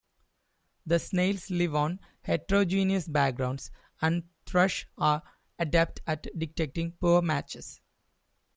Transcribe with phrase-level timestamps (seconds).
[0.87, 3.69] The snails live on heterogeneous backgrounds,
[4.01, 5.21] and thrush are
[5.59, 7.79] adept at detecting poor matches.